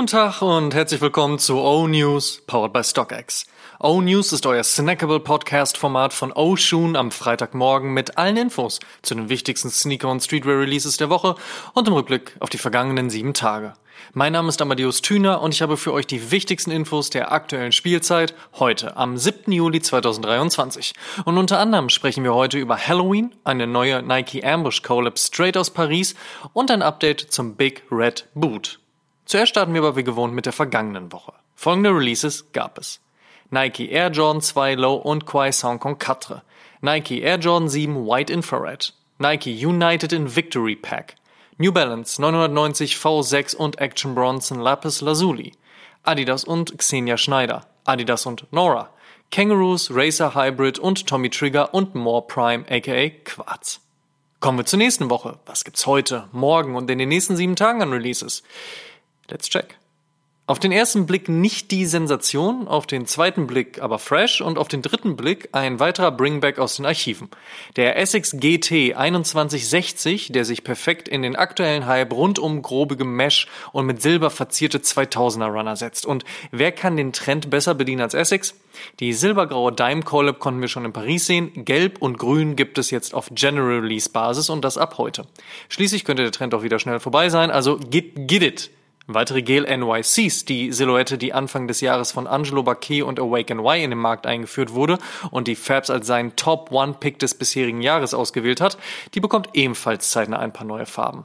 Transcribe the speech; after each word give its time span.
Guten 0.00 0.12
Tag 0.12 0.40
und 0.40 0.72
herzlich 0.72 1.02
willkommen 1.02 1.38
zu 1.38 1.58
O-News, 1.58 2.40
powered 2.46 2.72
by 2.72 2.82
StockX. 2.82 3.44
O-News 3.80 4.32
ist 4.32 4.46
euer 4.46 4.64
snackable 4.64 5.20
Podcast-Format 5.20 6.14
von 6.14 6.32
O-Shoon 6.32 6.96
am 6.96 7.10
Freitagmorgen 7.10 7.92
mit 7.92 8.16
allen 8.16 8.38
Infos 8.38 8.80
zu 9.02 9.14
den 9.14 9.28
wichtigsten 9.28 9.68
Sneaker- 9.68 10.10
und 10.10 10.22
Streetwear-Releases 10.22 10.96
der 10.96 11.10
Woche 11.10 11.34
und 11.74 11.86
im 11.86 11.92
Rückblick 11.92 12.34
auf 12.40 12.48
die 12.48 12.56
vergangenen 12.56 13.10
sieben 13.10 13.34
Tage. 13.34 13.74
Mein 14.14 14.32
Name 14.32 14.48
ist 14.48 14.62
Amadeus 14.62 15.02
Thüner 15.02 15.42
und 15.42 15.52
ich 15.52 15.60
habe 15.60 15.76
für 15.76 15.92
euch 15.92 16.06
die 16.06 16.30
wichtigsten 16.30 16.70
Infos 16.70 17.10
der 17.10 17.30
aktuellen 17.30 17.72
Spielzeit 17.72 18.34
heute 18.54 18.96
am 18.96 19.18
7. 19.18 19.52
Juli 19.52 19.82
2023. 19.82 20.94
Und 21.26 21.36
unter 21.36 21.58
anderem 21.58 21.90
sprechen 21.90 22.24
wir 22.24 22.32
heute 22.32 22.56
über 22.56 22.78
Halloween, 22.78 23.34
eine 23.44 23.66
neue 23.66 24.02
Nike 24.02 24.42
Ambush 24.42 24.80
Collab 24.80 25.18
straight 25.18 25.58
aus 25.58 25.68
Paris 25.68 26.14
und 26.54 26.70
ein 26.70 26.80
Update 26.80 27.20
zum 27.20 27.54
Big 27.56 27.82
Red 27.90 28.26
Boot. 28.32 28.80
Zuerst 29.30 29.50
starten 29.50 29.74
wir 29.74 29.82
aber 29.82 29.94
wie 29.94 30.02
gewohnt 30.02 30.34
mit 30.34 30.46
der 30.46 30.52
vergangenen 30.52 31.12
Woche. 31.12 31.32
Folgende 31.54 31.90
Releases 31.90 32.50
gab 32.50 32.78
es. 32.78 32.98
Nike 33.50 33.88
Air 33.88 34.10
Jordan 34.10 34.42
2 34.42 34.74
Low 34.74 34.94
und 34.94 35.24
Quai 35.24 35.52
Kong 35.52 35.98
4. 36.00 36.42
Nike 36.80 37.22
Air 37.22 37.38
Jordan 37.38 37.68
7 37.68 38.08
White 38.08 38.32
Infrared. 38.32 38.92
Nike 39.18 39.64
United 39.64 40.12
in 40.12 40.34
Victory 40.34 40.74
Pack. 40.74 41.14
New 41.58 41.70
Balance 41.70 42.20
990 42.20 42.96
V6 42.96 43.54
und 43.54 43.80
Action 43.80 44.16
Bronson 44.16 44.58
Lapis 44.58 45.00
Lazuli. 45.00 45.52
Adidas 46.02 46.42
und 46.42 46.76
Xenia 46.76 47.16
Schneider. 47.16 47.68
Adidas 47.84 48.26
und 48.26 48.52
Nora. 48.52 48.90
Kangaroos, 49.30 49.92
Racer 49.92 50.34
Hybrid 50.34 50.80
und 50.80 51.06
Tommy 51.06 51.30
Trigger 51.30 51.72
und 51.72 51.94
More 51.94 52.26
Prime 52.26 52.64
aka 52.68 53.10
Quarz. 53.22 53.78
Kommen 54.40 54.58
wir 54.58 54.66
zur 54.66 54.78
nächsten 54.78 55.08
Woche. 55.08 55.38
Was 55.46 55.62
gibt's 55.62 55.86
heute, 55.86 56.28
morgen 56.32 56.74
und 56.74 56.90
in 56.90 56.98
den 56.98 57.10
nächsten 57.10 57.36
sieben 57.36 57.54
Tagen 57.54 57.80
an 57.80 57.92
Releases? 57.92 58.42
Let's 59.30 59.48
check. 59.48 59.80
Auf 60.50 60.58
den 60.58 60.72
ersten 60.72 61.06
Blick 61.06 61.28
nicht 61.28 61.70
die 61.70 61.86
Sensation, 61.86 62.66
auf 62.66 62.84
den 62.84 63.06
zweiten 63.06 63.46
Blick 63.46 63.80
aber 63.80 64.00
fresh 64.00 64.40
und 64.40 64.58
auf 64.58 64.66
den 64.66 64.82
dritten 64.82 65.14
Blick 65.14 65.48
ein 65.52 65.78
weiterer 65.78 66.10
Bringback 66.10 66.58
aus 66.58 66.74
den 66.74 66.86
Archiven. 66.86 67.28
Der 67.76 67.96
Essex 67.96 68.32
GT 68.32 68.96
2160, 68.96 70.32
der 70.32 70.44
sich 70.44 70.64
perfekt 70.64 71.08
in 71.08 71.22
den 71.22 71.36
aktuellen 71.36 71.86
Hype 71.86 72.12
rund 72.12 72.40
um 72.40 72.62
grobe 72.62 73.04
Mesh 73.04 73.46
und 73.70 73.86
mit 73.86 74.02
Silber 74.02 74.28
verzierte 74.28 74.78
2000er 74.78 75.52
Runner 75.52 75.76
setzt. 75.76 76.04
Und 76.04 76.24
wer 76.50 76.72
kann 76.72 76.96
den 76.96 77.12
Trend 77.12 77.48
besser 77.48 77.76
bedienen 77.76 78.02
als 78.02 78.14
Essex? 78.14 78.56
Die 78.98 79.12
silbergraue 79.12 79.70
Dime 79.70 80.02
Collab 80.02 80.40
konnten 80.40 80.62
wir 80.62 80.68
schon 80.68 80.84
in 80.84 80.92
Paris 80.92 81.26
sehen. 81.26 81.64
Gelb 81.64 82.02
und 82.02 82.18
Grün 82.18 82.56
gibt 82.56 82.76
es 82.78 82.90
jetzt 82.90 83.14
auf 83.14 83.28
General 83.32 83.78
Release 83.78 84.10
Basis 84.10 84.50
und 84.50 84.64
das 84.64 84.78
ab 84.78 84.98
heute. 84.98 85.26
Schließlich 85.68 86.04
könnte 86.04 86.24
der 86.24 86.32
Trend 86.32 86.54
auch 86.54 86.64
wieder 86.64 86.80
schnell 86.80 86.98
vorbei 86.98 87.28
sein, 87.28 87.52
also 87.52 87.78
get, 87.78 88.26
get 88.26 88.42
it! 88.42 88.70
Weitere 89.06 89.42
Gel 89.42 89.64
NYCs, 89.64 90.44
die 90.44 90.72
Silhouette, 90.72 91.18
die 91.18 91.32
Anfang 91.32 91.66
des 91.66 91.80
Jahres 91.80 92.12
von 92.12 92.26
Angelo 92.26 92.62
Baquet 92.62 93.02
und 93.02 93.18
Awaken 93.18 93.58
Y 93.58 93.82
in 93.82 93.90
den 93.90 93.98
Markt 93.98 94.26
eingeführt 94.26 94.72
wurde 94.72 94.98
und 95.30 95.48
die 95.48 95.56
Fabs 95.56 95.90
als 95.90 96.06
seinen 96.06 96.36
Top 96.36 96.70
One 96.70 96.94
Pick 97.00 97.18
des 97.18 97.34
bisherigen 97.34 97.82
Jahres 97.82 98.14
ausgewählt 98.14 98.60
hat, 98.60 98.78
die 99.14 99.20
bekommt 99.20 99.50
ebenfalls 99.54 100.10
zeitnah 100.10 100.38
ein 100.38 100.52
paar 100.52 100.66
neue 100.66 100.86
Farben. 100.86 101.24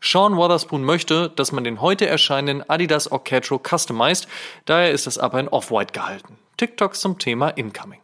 Sean 0.00 0.36
Wotherspoon 0.36 0.84
möchte, 0.84 1.28
dass 1.30 1.50
man 1.50 1.64
den 1.64 1.80
heute 1.80 2.06
erscheinenden 2.06 2.68
Adidas 2.70 3.10
Orcatro 3.10 3.58
customized, 3.58 4.28
daher 4.64 4.92
ist 4.92 5.08
das 5.08 5.18
aber 5.18 5.40
in 5.40 5.48
Off-White 5.48 5.92
gehalten. 5.92 6.38
TikToks 6.56 7.00
zum 7.00 7.18
Thema 7.18 7.48
Incoming. 7.48 8.00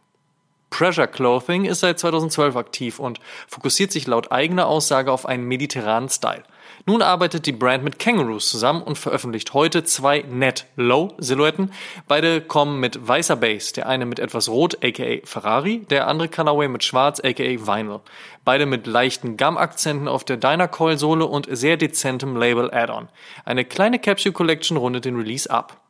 Pressure 0.69 1.07
Clothing 1.07 1.63
ist 1.63 1.79
seit 1.79 1.99
2012 1.99 2.57
aktiv 2.57 2.99
und 2.99 3.21
fokussiert 3.47 3.93
sich 3.93 4.07
laut 4.07 4.33
eigener 4.33 4.67
Aussage 4.67 5.09
auf 5.09 5.25
einen 5.25 5.45
mediterranen 5.45 6.09
Style. 6.09 6.43
Nun 6.85 7.01
arbeitet 7.01 7.45
die 7.45 7.51
Brand 7.51 7.83
mit 7.83 7.99
Kangaroos 7.99 8.49
zusammen 8.49 8.81
und 8.81 8.97
veröffentlicht 8.97 9.53
heute 9.53 9.83
zwei 9.83 10.23
Net 10.29 10.65
Low 10.75 11.13
Silhouetten. 11.17 11.71
Beide 12.07 12.41
kommen 12.41 12.79
mit 12.79 13.07
weißer 13.07 13.35
Base, 13.35 13.73
der 13.73 13.87
eine 13.87 14.05
mit 14.05 14.19
etwas 14.19 14.49
rot 14.49 14.83
aka 14.83 15.17
Ferrari, 15.23 15.85
der 15.89 16.07
andere 16.07 16.29
Colorway 16.29 16.67
mit 16.67 16.83
schwarz 16.83 17.19
aka 17.19 17.43
Vinyl. 17.43 18.01
Beide 18.43 18.65
mit 18.65 18.87
leichten 18.87 19.37
Gum-Akzenten 19.37 20.07
auf 20.07 20.23
der 20.23 20.37
Dynacoil 20.37 20.97
Sohle 20.97 21.25
und 21.25 21.47
sehr 21.49 21.77
dezentem 21.77 22.35
Label 22.35 22.71
Add-on. 22.71 23.09
Eine 23.45 23.65
kleine 23.65 23.99
Capsule 23.99 24.33
Collection 24.33 24.77
rundet 24.77 25.05
den 25.05 25.15
Release 25.15 25.49
ab. 25.49 25.84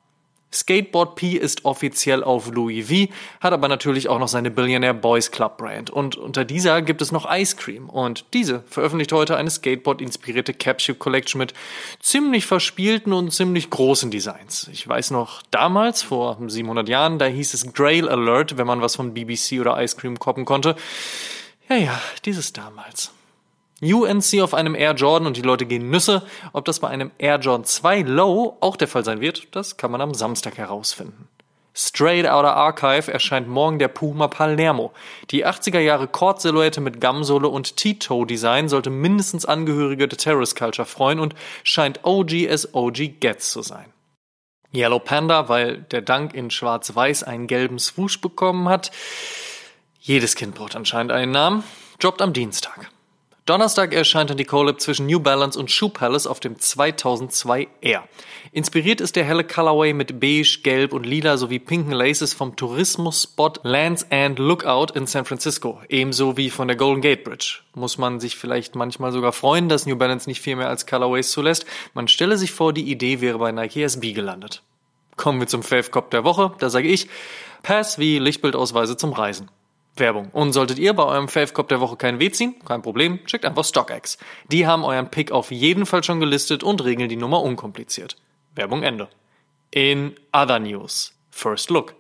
Skateboard 0.54 1.16
P 1.16 1.32
ist 1.32 1.66
offiziell 1.66 2.24
auf 2.24 2.50
Louis 2.52 2.88
V, 2.88 3.12
hat 3.42 3.52
aber 3.52 3.68
natürlich 3.68 4.08
auch 4.08 4.20
noch 4.20 4.28
seine 4.28 4.52
Billionaire 4.52 4.94
Boys 4.94 5.32
Club 5.32 5.58
Brand. 5.58 5.90
Und 5.90 6.16
unter 6.16 6.46
dieser 6.46 6.82
gibt 6.82 7.02
es 7.02 7.12
noch 7.12 7.30
Ice 7.30 7.58
Cream. 7.58 7.90
Und 7.90 8.26
diese 8.34 8.64
veröffentlicht 8.68 9.12
heute 9.12 9.36
eine 9.36 9.50
Skateboard-inspirierte 9.50 10.54
Capsule 10.54 10.98
Collection 10.98 11.40
mit 11.40 11.54
ziemlich 12.00 12.46
verspielten 12.46 13.12
und 13.12 13.32
ziemlich 13.32 13.70
großen 13.70 14.12
Designs. 14.12 14.70
Ich 14.72 14.88
weiß 14.88 15.12
noch, 15.12 15.42
damals, 15.52 16.04
vor 16.04 16.38
700 16.46 16.88
Jahren, 16.88 17.20
da 17.20 17.26
hieß 17.26 17.54
es 17.54 17.74
Grail 17.74 18.08
Alert, 18.08 18.58
wenn 18.58 18.68
man 18.68 18.82
was 18.82 18.96
von 18.96 19.14
BBC 19.14 19.60
oder 19.60 19.82
Ice 19.84 19.98
Cream 19.98 20.20
koppen 20.20 20.46
konnte. 20.46 20.76
Ja, 21.68 21.76
ja, 21.76 22.02
dieses 22.24 22.54
damals. 22.54 23.12
UNC 23.82 24.42
auf 24.42 24.54
einem 24.54 24.76
Air 24.76 24.94
Jordan 24.94 25.28
und 25.28 25.38
die 25.38 25.42
Leute 25.42 25.66
gehen 25.66 25.90
Nüsse. 25.90 26.24
Ob 26.54 26.66
das 26.66 26.80
bei 26.80 26.88
einem 26.88 27.12
Air 27.18 27.40
Jordan 27.40 27.66
2 27.66 28.02
Low 28.02 28.58
auch 28.62 28.78
der 28.78 28.88
Fall 28.88 29.04
sein 29.04 29.22
wird, 29.22 29.56
das 29.56 29.78
kann 29.78 29.92
man 29.92 30.02
am 30.02 30.14
Samstag 30.14 30.58
herausfinden. 30.58 31.28
Straight 31.78 32.26
Outer 32.26 32.56
Archive 32.56 33.12
erscheint 33.12 33.50
morgen 33.50 33.80
der 33.80 33.90
Puma 33.90 34.30
Palermo. 34.30 34.94
Die 35.32 35.46
80er 35.46 35.80
Jahre 35.80 36.08
Cord-Silhouette 36.08 36.80
mit 36.80 37.02
Gamsohle 37.02 37.50
und 37.50 37.76
T-Toe-Design 37.76 38.70
sollte 38.70 38.90
mindestens 38.90 39.46
Angehörige 39.46 40.08
der 40.08 40.18
Terrace 40.18 40.56
Culture 40.56 40.86
freuen 40.86 41.20
und 41.20 41.36
scheint 41.64 42.06
OG 42.06 42.50
as 42.50 42.74
OG 42.74 43.20
gets 43.20 43.52
zu 43.52 43.62
sein. 43.62 43.92
Yellow 44.74 45.00
Panda, 45.00 45.50
weil 45.50 45.80
der 45.92 46.02
Dank 46.02 46.34
in 46.34 46.50
Schwarz-Weiß 46.50 47.24
einen 47.24 47.48
gelben 47.48 47.80
Swoosh 47.80 48.22
bekommen 48.22 48.70
hat. 48.70 48.92
Jedes 50.00 50.36
Kind 50.36 50.56
braucht 50.56 50.78
anscheinend 50.78 51.12
einen 51.12 51.34
Namen. 51.34 51.66
Jobbt 52.00 52.22
am 52.22 52.32
Dienstag. 52.32 52.90
Donnerstag 53.46 53.94
erscheint 53.94 54.32
dann 54.32 54.38
die 54.38 54.46
Collab 54.46 54.82
zwischen 54.82 55.06
New 55.06 55.20
Balance 55.20 55.60
und 55.60 55.70
Shoe 55.70 55.90
Palace 55.90 56.26
auf 56.26 56.40
dem 56.40 56.58
2002 56.58 57.68
R. 57.82 58.08
Inspiriert 58.52 59.02
ist 59.02 59.16
der 59.16 59.24
helle 59.24 59.44
Colorway 59.44 59.94
mit 59.94 60.20
beige, 60.20 60.62
gelb 60.64 60.94
und 60.94 61.06
lila 61.06 61.38
sowie 61.38 61.60
pinken 61.60 61.92
Laces 61.92 62.34
vom 62.34 62.56
Tourismus-Spot 62.56 63.54
Lands 63.62 64.08
End 64.10 64.40
Lookout 64.40 64.96
in 64.96 65.06
San 65.06 65.26
Francisco, 65.26 65.80
ebenso 65.90 66.38
wie 66.38 66.50
von 66.50 66.68
der 66.68 66.76
Golden 66.76 67.02
Gate 67.02 67.24
Bridge. 67.24 67.60
Muss 67.76 68.00
man 68.00 68.20
sich 68.20 68.36
vielleicht 68.36 68.74
manchmal 68.74 69.12
sogar 69.12 69.32
freuen, 69.32 69.70
dass 69.70 69.86
New 69.86 69.96
Balance 69.96 70.28
nicht 70.28 70.42
viel 70.42 70.56
mehr 70.56 70.70
als 70.70 70.88
Colorways 70.88 71.30
zulässt. 71.30 71.68
Man 71.94 72.08
stelle 72.08 72.40
sich 72.40 72.52
vor, 72.52 72.74
die 72.74 72.90
Idee 72.90 73.22
wäre 73.22 73.38
bei 73.38 73.52
Nike 73.52 73.84
SB 73.84 74.14
gelandet. 74.14 74.64
Kommen 75.18 75.40
wir 75.40 75.48
zum 75.48 75.62
Fave 75.62 75.92
Cop 75.92 76.10
der 76.10 76.24
Woche. 76.24 76.54
Da 76.58 76.72
sage 76.72 76.88
ich, 76.88 77.08
Pass 77.62 77.98
wie 78.00 78.20
Lichtbildausweise 78.20 78.98
zum 78.98 79.14
Reisen. 79.14 79.50
Werbung. 79.98 80.30
Und 80.32 80.54
solltet 80.54 80.80
ihr 80.80 80.94
bei 80.94 81.04
eurem 81.04 81.28
Fave-Cop 81.28 81.70
der 81.70 81.80
Woche 81.80 81.96
keinen 81.96 82.20
Weh 82.20 82.32
ziehen, 82.32 82.56
kein 82.66 82.82
Problem, 82.82 83.20
schickt 83.26 83.46
einfach 83.46 83.64
StockX. 83.64 84.18
Die 84.52 84.68
haben 84.68 84.84
euren 84.84 85.10
Pick 85.10 85.32
auf 85.32 85.52
jeden 85.52 85.86
Fall 85.86 86.04
schon 86.04 86.20
gelistet 86.20 86.64
und 86.64 86.84
regeln 86.84 87.10
die 87.10 87.16
Nummer 87.16 87.42
unkompliziert. 87.42 88.18
Werbung 88.56 88.84
Ende. 88.84 89.08
In 89.72 90.16
other 90.34 90.60
news. 90.60 91.14
First 91.32 91.70
Look. 91.70 91.96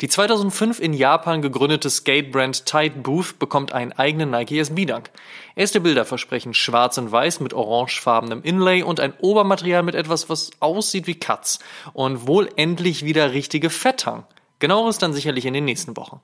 Die 0.00 0.08
2005 0.08 0.78
in 0.78 0.92
Japan 0.92 1.42
gegründete 1.42 1.90
Skate-Brand 1.90 2.66
Tide 2.66 3.00
Booth 3.00 3.38
bekommt 3.38 3.72
einen 3.72 3.92
eigenen 3.92 4.30
Nike 4.30 4.60
SB-Dunk. 4.60 5.10
Erste 5.56 5.80
Bilder 5.80 6.04
versprechen 6.04 6.54
schwarz 6.54 6.98
und 6.98 7.10
weiß 7.10 7.40
mit 7.40 7.52
orangefarbenem 7.52 8.42
Inlay 8.42 8.82
und 8.82 9.00
ein 9.00 9.14
Obermaterial 9.18 9.82
mit 9.82 9.94
etwas, 9.94 10.28
was 10.28 10.50
aussieht 10.60 11.06
wie 11.06 11.18
Cuts. 11.18 11.58
Und 11.94 12.26
wohl 12.28 12.48
endlich 12.56 13.04
wieder 13.04 13.32
richtige 13.32 13.70
Fetthang. 13.70 14.24
Genaueres 14.60 14.98
dann 14.98 15.14
sicherlich 15.14 15.46
in 15.46 15.54
den 15.54 15.64
nächsten 15.64 15.96
Wochen. 15.96 16.20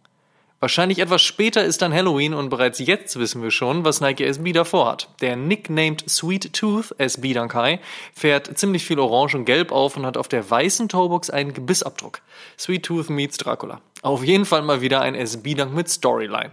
Wahrscheinlich 0.60 0.98
etwas 0.98 1.20
später 1.22 1.64
ist 1.64 1.82
dann 1.82 1.92
Halloween 1.92 2.32
und 2.32 2.48
bereits 2.48 2.78
jetzt 2.78 3.18
wissen 3.18 3.42
wir 3.42 3.50
schon, 3.50 3.84
was 3.84 4.00
Nike 4.00 4.24
SB 4.24 4.52
davor 4.52 4.90
hat. 4.90 5.08
Der 5.20 5.36
nicknamed 5.36 6.08
Sweet 6.08 6.52
Tooth 6.54 6.94
SB 6.98 7.34
Dankai 7.34 7.80
fährt 8.14 8.56
ziemlich 8.56 8.84
viel 8.84 8.98
Orange 8.98 9.36
und 9.36 9.44
Gelb 9.44 9.72
auf 9.72 9.96
und 9.96 10.06
hat 10.06 10.16
auf 10.16 10.28
der 10.28 10.48
weißen 10.48 10.88
Toebox 10.88 11.28
einen 11.28 11.52
Gebissabdruck. 11.52 12.20
Sweet 12.58 12.84
Tooth 12.84 13.10
meets 13.10 13.36
Dracula. 13.36 13.80
Auf 14.02 14.24
jeden 14.24 14.44
Fall 14.44 14.62
mal 14.62 14.80
wieder 14.80 15.00
ein 15.00 15.14
SB 15.14 15.54
Dank 15.54 15.74
mit 15.74 15.88
Storyline. 15.88 16.52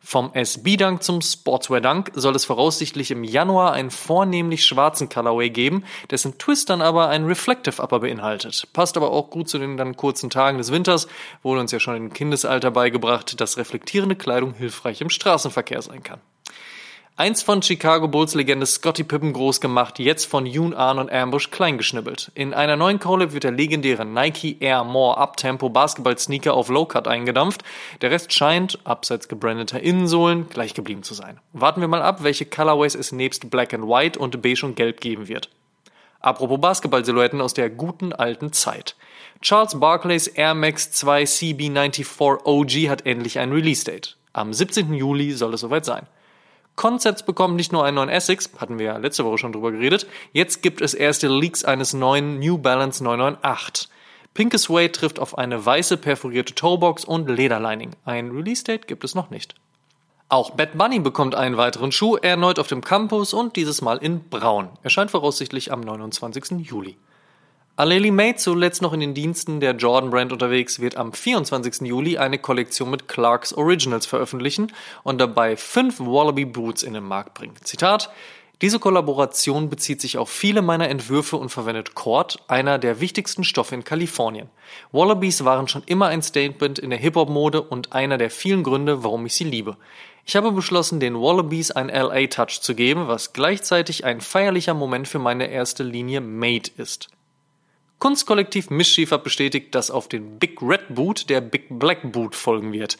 Vom 0.00 0.32
SB-Dunk 0.34 1.02
zum 1.02 1.22
Sportswear-Dunk 1.22 2.12
soll 2.14 2.36
es 2.36 2.44
voraussichtlich 2.44 3.10
im 3.10 3.24
Januar 3.24 3.72
einen 3.72 3.90
vornehmlich 3.90 4.66
schwarzen 4.66 5.08
Colorway 5.08 5.48
geben, 5.48 5.84
dessen 6.10 6.36
Twist 6.36 6.68
dann 6.68 6.82
aber 6.82 7.08
ein 7.08 7.24
Reflective 7.24 7.82
Upper 7.82 8.00
beinhaltet. 8.00 8.68
Passt 8.72 8.96
aber 8.96 9.10
auch 9.10 9.30
gut 9.30 9.48
zu 9.48 9.58
den 9.58 9.76
dann 9.76 9.96
kurzen 9.96 10.28
Tagen 10.28 10.58
des 10.58 10.70
Winters, 10.70 11.08
wurde 11.42 11.60
uns 11.60 11.72
ja 11.72 11.80
schon 11.80 11.96
im 11.96 12.12
Kindesalter 12.12 12.70
beigebracht, 12.70 13.40
dass 13.40 13.56
reflektierende 13.56 14.16
Kleidung 14.16 14.52
hilfreich 14.52 15.00
im 15.00 15.08
Straßenverkehr 15.08 15.80
sein 15.80 16.02
kann. 16.02 16.20
Einst 17.16 17.44
von 17.44 17.62
Chicago 17.62 18.08
Bulls 18.08 18.34
Legende 18.34 18.66
Scotty 18.66 19.04
Pippen 19.04 19.32
groß 19.32 19.60
gemacht, 19.60 20.00
jetzt 20.00 20.24
von 20.24 20.46
Yoon 20.46 20.74
Ahn 20.74 20.98
und 20.98 21.12
Ambush 21.12 21.52
klein 21.52 21.78
geschnibbelt. 21.78 22.32
In 22.34 22.52
einer 22.52 22.74
neuen 22.74 22.98
Collab 22.98 23.32
wird 23.32 23.44
der 23.44 23.52
legendäre 23.52 24.04
Nike 24.04 24.56
Air 24.58 24.82
More 24.82 25.16
Uptempo 25.18 25.68
Basketball 25.68 26.18
Sneaker 26.18 26.54
auf 26.54 26.70
Low 26.70 26.86
Cut 26.86 27.06
eingedampft. 27.06 27.62
Der 28.00 28.10
Rest 28.10 28.32
scheint, 28.32 28.80
abseits 28.82 29.28
gebrandeter 29.28 29.78
Innensohlen, 29.78 30.48
gleich 30.48 30.74
geblieben 30.74 31.04
zu 31.04 31.14
sein. 31.14 31.38
Warten 31.52 31.80
wir 31.80 31.86
mal 31.86 32.02
ab, 32.02 32.24
welche 32.24 32.46
Colorways 32.46 32.96
es 32.96 33.12
nebst 33.12 33.48
Black 33.48 33.72
and 33.72 33.84
White 33.84 34.18
und 34.18 34.42
Beige 34.42 34.66
und 34.66 34.74
Gelb 34.74 35.00
geben 35.00 35.28
wird. 35.28 35.50
Apropos 36.18 36.60
Basketball-Silhouetten 36.60 37.40
aus 37.40 37.54
der 37.54 37.70
guten 37.70 38.12
alten 38.12 38.52
Zeit. 38.52 38.96
Charles 39.40 39.78
Barclays 39.78 40.26
Air 40.26 40.54
Max 40.54 40.90
2 40.90 41.22
CB94 41.22 42.44
OG 42.44 42.90
hat 42.90 43.06
endlich 43.06 43.38
ein 43.38 43.52
Release-Date. 43.52 44.16
Am 44.32 44.52
17. 44.52 44.92
Juli 44.94 45.30
soll 45.30 45.54
es 45.54 45.60
soweit 45.60 45.84
sein. 45.84 46.08
Concepts 46.76 47.22
bekommen 47.22 47.56
nicht 47.56 47.72
nur 47.72 47.84
einen 47.84 47.94
neuen 47.96 48.08
Essex, 48.08 48.50
hatten 48.58 48.78
wir 48.78 48.86
ja 48.86 48.96
letzte 48.96 49.24
Woche 49.24 49.38
schon 49.38 49.52
drüber 49.52 49.72
geredet, 49.72 50.06
jetzt 50.32 50.62
gibt 50.62 50.80
es 50.80 50.94
erste 50.94 51.28
Leaks 51.28 51.64
eines 51.64 51.94
neuen 51.94 52.38
New 52.38 52.58
Balance 52.58 53.02
998. 53.02 53.88
Pinke 54.34 54.58
Suede 54.58 54.90
trifft 54.90 55.20
auf 55.20 55.38
eine 55.38 55.64
weiße 55.64 55.96
perforierte 55.96 56.54
Toebox 56.54 57.04
und 57.04 57.30
Lederlining. 57.30 57.92
Ein 58.04 58.32
Release-Date 58.32 58.88
gibt 58.88 59.04
es 59.04 59.14
noch 59.14 59.30
nicht. 59.30 59.54
Auch 60.28 60.50
Bad 60.50 60.76
Bunny 60.76 60.98
bekommt 60.98 61.36
einen 61.36 61.56
weiteren 61.56 61.92
Schuh, 61.92 62.16
erneut 62.16 62.58
auf 62.58 62.66
dem 62.66 62.82
Campus 62.82 63.32
und 63.32 63.54
dieses 63.54 63.82
Mal 63.82 63.98
in 63.98 64.28
Braun. 64.28 64.70
Erscheint 64.82 65.12
voraussichtlich 65.12 65.70
am 65.70 65.80
29. 65.80 66.66
Juli. 66.66 66.96
Aleli 67.76 68.12
May, 68.12 68.36
zuletzt 68.36 68.82
noch 68.82 68.92
in 68.92 69.00
den 69.00 69.14
Diensten 69.14 69.58
der 69.58 69.74
Jordan 69.74 70.10
Brand 70.10 70.32
unterwegs, 70.32 70.78
wird 70.78 70.96
am 70.96 71.12
24. 71.12 71.80
Juli 71.80 72.18
eine 72.18 72.38
Kollektion 72.38 72.88
mit 72.88 73.08
Clarks 73.08 73.52
Originals 73.52 74.06
veröffentlichen 74.06 74.72
und 75.02 75.20
dabei 75.20 75.56
fünf 75.56 75.98
Wallaby 75.98 76.44
Boots 76.44 76.84
in 76.84 76.94
den 76.94 77.02
Markt 77.02 77.34
bringen. 77.34 77.56
Zitat 77.64 78.10
diese 78.62 78.78
Kollaboration 78.78 79.68
bezieht 79.68 80.00
sich 80.00 80.16
auf 80.16 80.30
viele 80.30 80.62
meiner 80.62 80.88
Entwürfe 80.88 81.36
und 81.36 81.48
verwendet 81.48 81.96
Cord, 81.96 82.38
einer 82.46 82.78
der 82.78 83.00
wichtigsten 83.00 83.42
Stoffe 83.42 83.74
in 83.74 83.82
Kalifornien. 83.82 84.48
Wallabies 84.92 85.44
waren 85.44 85.66
schon 85.66 85.82
immer 85.86 86.06
ein 86.06 86.22
Statement 86.22 86.78
in 86.78 86.90
der 86.90 86.98
Hip-Hop-Mode 87.00 87.60
und 87.60 87.92
einer 87.92 88.16
der 88.16 88.30
vielen 88.30 88.62
Gründe, 88.62 89.02
warum 89.02 89.26
ich 89.26 89.34
sie 89.34 89.44
liebe. 89.44 89.76
Ich 90.24 90.36
habe 90.36 90.52
beschlossen, 90.52 91.00
den 91.00 91.20
Wallabies 91.20 91.72
ein 91.72 91.88
LA-Touch 91.88 92.60
zu 92.62 92.76
geben, 92.76 93.08
was 93.08 93.32
gleichzeitig 93.32 94.04
ein 94.04 94.20
feierlicher 94.20 94.74
Moment 94.74 95.08
für 95.08 95.18
meine 95.18 95.48
erste 95.48 95.82
Linie 95.82 96.20
Made 96.20 96.70
ist. 96.76 97.08
Kunstkollektiv 97.98 98.70
Mischief 98.70 99.12
hat 99.12 99.24
bestätigt, 99.24 99.74
dass 99.74 99.90
auf 99.90 100.08
den 100.08 100.38
Big 100.38 100.60
Red 100.60 100.94
Boot 100.94 101.30
der 101.30 101.40
Big 101.40 101.66
Black 101.70 102.12
Boot 102.12 102.34
folgen 102.34 102.72
wird. 102.72 102.98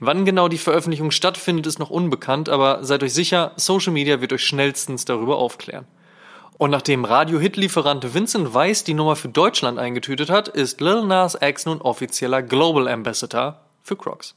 Wann 0.00 0.24
genau 0.24 0.48
die 0.48 0.58
Veröffentlichung 0.58 1.10
stattfindet, 1.10 1.66
ist 1.66 1.78
noch 1.78 1.90
unbekannt, 1.90 2.48
aber 2.48 2.84
seid 2.84 3.02
euch 3.02 3.12
sicher, 3.14 3.52
Social 3.56 3.92
Media 3.92 4.20
wird 4.20 4.32
euch 4.32 4.44
schnellstens 4.44 5.04
darüber 5.04 5.38
aufklären. 5.38 5.86
Und 6.56 6.70
nachdem 6.70 7.04
Radio-Hit-Lieferant 7.04 8.14
Vincent 8.14 8.54
Weiss 8.54 8.84
die 8.84 8.94
Nummer 8.94 9.16
für 9.16 9.28
Deutschland 9.28 9.78
eingetütet 9.78 10.30
hat, 10.30 10.46
ist 10.46 10.80
Lil 10.80 11.04
Nas 11.04 11.36
X 11.40 11.66
nun 11.66 11.80
offizieller 11.80 12.42
Global 12.42 12.86
Ambassador 12.86 13.60
für 13.82 13.96
Crocs. 13.96 14.36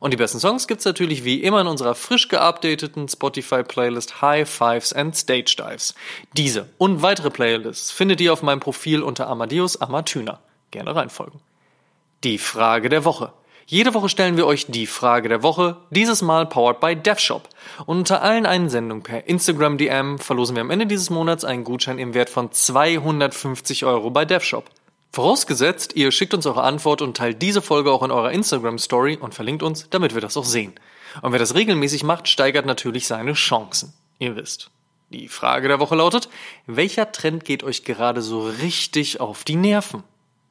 Und 0.00 0.12
die 0.12 0.16
besten 0.16 0.38
Songs 0.38 0.66
gibt's 0.66 0.84
natürlich 0.84 1.24
wie 1.24 1.42
immer 1.42 1.60
in 1.60 1.66
unserer 1.66 1.94
frisch 1.94 2.28
geupdateten 2.28 3.08
Spotify-Playlist 3.08 4.20
High 4.20 4.48
Fives 4.48 4.92
and 4.92 5.16
Stage 5.16 5.56
Dives. 5.58 5.94
Diese 6.34 6.68
und 6.78 7.02
weitere 7.02 7.30
Playlists 7.30 7.90
findet 7.90 8.20
ihr 8.20 8.32
auf 8.32 8.42
meinem 8.42 8.60
Profil 8.60 9.02
unter 9.02 9.28
Amadeus 9.28 9.80
Amatüner. 9.80 10.40
Gerne 10.70 10.94
reinfolgen. 10.94 11.40
Die 12.24 12.38
Frage 12.38 12.88
der 12.88 13.04
Woche. 13.04 13.32
Jede 13.66 13.94
Woche 13.94 14.10
stellen 14.10 14.36
wir 14.36 14.46
euch 14.46 14.66
die 14.66 14.86
Frage 14.86 15.30
der 15.30 15.42
Woche, 15.42 15.78
dieses 15.90 16.20
Mal 16.20 16.46
powered 16.46 16.80
by 16.80 16.94
DevShop. 16.94 17.48
Und 17.86 17.98
unter 17.98 18.20
allen 18.20 18.44
Einsendungen 18.44 19.02
per 19.02 19.26
Instagram 19.26 19.78
DM 19.78 20.18
verlosen 20.18 20.54
wir 20.54 20.60
am 20.60 20.70
Ende 20.70 20.86
dieses 20.86 21.08
Monats 21.08 21.44
einen 21.44 21.64
Gutschein 21.64 21.98
im 21.98 22.12
Wert 22.12 22.28
von 22.28 22.52
250 22.52 23.86
Euro 23.86 24.10
bei 24.10 24.26
DevShop. 24.26 24.68
Vorausgesetzt, 25.14 25.94
ihr 25.94 26.10
schickt 26.10 26.34
uns 26.34 26.44
eure 26.44 26.64
Antwort 26.64 27.00
und 27.00 27.16
teilt 27.16 27.40
diese 27.40 27.62
Folge 27.62 27.92
auch 27.92 28.02
in 28.02 28.10
eurer 28.10 28.32
Instagram 28.32 28.80
Story 28.80 29.16
und 29.16 29.32
verlinkt 29.32 29.62
uns, 29.62 29.88
damit 29.90 30.12
wir 30.12 30.20
das 30.20 30.36
auch 30.36 30.44
sehen. 30.44 30.72
Und 31.22 31.30
wer 31.30 31.38
das 31.38 31.54
regelmäßig 31.54 32.02
macht, 32.02 32.26
steigert 32.26 32.66
natürlich 32.66 33.06
seine 33.06 33.34
Chancen. 33.34 33.92
Ihr 34.18 34.34
wisst. 34.34 34.72
Die 35.10 35.28
Frage 35.28 35.68
der 35.68 35.78
Woche 35.78 35.94
lautet, 35.94 36.28
welcher 36.66 37.12
Trend 37.12 37.44
geht 37.44 37.62
euch 37.62 37.84
gerade 37.84 38.22
so 38.22 38.44
richtig 38.44 39.20
auf 39.20 39.44
die 39.44 39.54
Nerven? 39.54 40.02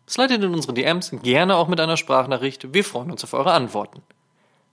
Slidet 0.07 0.42
in 0.42 0.54
unsere 0.54 0.74
DMs, 0.74 1.12
gerne 1.21 1.57
auch 1.57 1.68
mit 1.68 1.81
einer 1.81 1.98
Sprachnachricht. 1.98 2.74
Wir 2.74 2.86
freuen 2.86 3.12
uns 3.12 3.25
auf 3.25 3.33
eure 3.33 3.51
Antworten. 3.51 4.01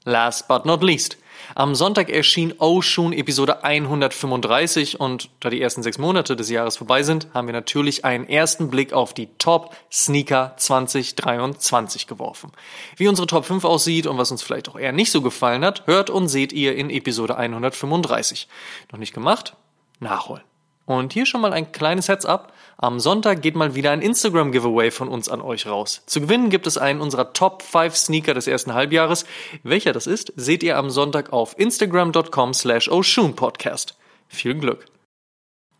Last 0.04 0.46
but 0.46 0.66
not 0.66 0.84
least. 0.84 1.18
Am 1.54 1.74
Sonntag 1.74 2.10
erschien 2.10 2.54
Oshun 2.58 3.12
Episode 3.12 3.64
135 3.64 5.00
und 5.00 5.30
da 5.40 5.50
die 5.50 5.60
ersten 5.60 5.82
sechs 5.82 5.98
Monate 5.98 6.36
des 6.36 6.50
Jahres 6.50 6.76
vorbei 6.76 7.02
sind, 7.02 7.28
haben 7.34 7.48
wir 7.48 7.52
natürlich 7.52 8.04
einen 8.04 8.28
ersten 8.28 8.70
Blick 8.70 8.92
auf 8.92 9.14
die 9.14 9.28
Top 9.38 9.74
Sneaker 9.92 10.54
2023 10.56 12.06
geworfen. 12.06 12.52
Wie 12.96 13.08
unsere 13.08 13.26
Top 13.26 13.44
5 13.44 13.64
aussieht 13.64 14.06
und 14.06 14.18
was 14.18 14.30
uns 14.30 14.42
vielleicht 14.42 14.68
auch 14.68 14.78
eher 14.78 14.92
nicht 14.92 15.10
so 15.10 15.22
gefallen 15.22 15.64
hat, 15.64 15.86
hört 15.86 16.10
und 16.10 16.28
seht 16.28 16.52
ihr 16.52 16.76
in 16.76 16.90
Episode 16.90 17.36
135. 17.36 18.48
Noch 18.92 18.98
nicht 18.98 19.14
gemacht? 19.14 19.56
Nachholen. 19.98 20.49
Und 20.90 21.12
hier 21.12 21.24
schon 21.24 21.40
mal 21.40 21.52
ein 21.52 21.70
kleines 21.70 22.08
Heads-up. 22.08 22.52
Am 22.76 22.98
Sonntag 22.98 23.42
geht 23.42 23.54
mal 23.54 23.76
wieder 23.76 23.92
ein 23.92 24.02
Instagram-Giveaway 24.02 24.90
von 24.90 25.06
uns 25.06 25.28
an 25.28 25.40
euch 25.40 25.68
raus. 25.68 26.02
Zu 26.06 26.20
gewinnen 26.20 26.50
gibt 26.50 26.66
es 26.66 26.78
einen 26.78 27.00
unserer 27.00 27.32
Top 27.32 27.62
5 27.62 27.96
Sneaker 27.96 28.34
des 28.34 28.48
ersten 28.48 28.74
Halbjahres. 28.74 29.24
Welcher 29.62 29.92
das 29.92 30.08
ist, 30.08 30.32
seht 30.34 30.64
ihr 30.64 30.76
am 30.76 30.90
Sonntag 30.90 31.32
auf 31.32 31.56
instagram.com 31.56 32.54
slash 32.54 32.90
Podcast. 33.36 33.98
Viel 34.26 34.56
Glück! 34.56 34.86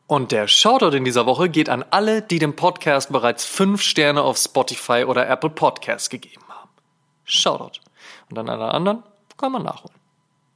Und 0.06 0.30
der 0.30 0.46
Shoutout 0.46 0.96
in 0.96 1.04
dieser 1.04 1.26
Woche 1.26 1.48
geht 1.48 1.68
an 1.68 1.84
alle, 1.90 2.22
die 2.22 2.38
dem 2.38 2.54
Podcast 2.54 3.10
bereits 3.10 3.44
5 3.44 3.82
Sterne 3.82 4.22
auf 4.22 4.38
Spotify 4.38 5.06
oder 5.08 5.28
Apple 5.28 5.50
Podcasts 5.50 6.08
gegeben 6.08 6.44
haben. 6.48 6.70
Shoutout. 7.24 7.80
Und 8.30 8.38
an 8.38 8.48
alle 8.48 8.72
anderen 8.72 9.02
kann 9.36 9.50
man 9.50 9.64
nachholen. 9.64 9.99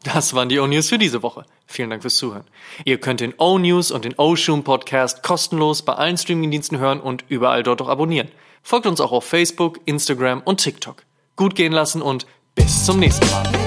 Das 0.05 0.35
waren 0.35 0.51
die 0.51 0.59
O-News 0.59 0.91
für 0.91 0.99
diese 0.99 1.23
Woche. 1.23 1.47
Vielen 1.67 1.91
Dank 1.91 2.03
fürs 2.03 2.17
Zuhören. 2.17 2.45
Ihr 2.85 3.01
könnt 3.01 3.21
den 3.21 3.35
O-News 3.39 3.91
und 3.91 4.05
den 4.05 4.15
O-Shoom 4.17 4.63
Podcast 4.63 5.23
kostenlos 5.23 5.83
bei 5.83 5.95
allen 5.95 6.19
Streamingdiensten 6.19 6.79
hören 6.79 7.01
und 7.01 7.25
überall 7.29 7.63
dort 7.63 7.81
auch 7.81 7.89
abonnieren. 7.89 8.29
Folgt 8.63 8.87
uns 8.87 9.01
auch 9.01 9.13
auf 9.13 9.25
Facebook, 9.25 9.81
Instagram 9.87 10.43
und 10.45 10.61
TikTok. 10.61 11.05
Gut 11.37 11.55
gehen 11.55 11.73
lassen 11.73 12.03
und 12.03 12.27
bis 12.55 12.85
zum 12.85 13.01
nächsten 13.01 13.29
Mal. 13.31 13.64